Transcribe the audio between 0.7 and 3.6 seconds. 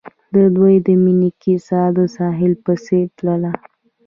د مینې کیسه د ساحل په څېر تلله.